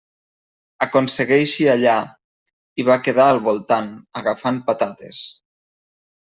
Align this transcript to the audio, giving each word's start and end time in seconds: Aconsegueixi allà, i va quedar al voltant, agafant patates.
Aconsegueixi 0.85 1.67
allà, 1.73 1.97
i 2.79 2.87
va 2.87 2.97
quedar 3.09 3.27
al 3.35 3.43
voltant, 3.49 3.93
agafant 4.23 4.59
patates. 4.71 5.23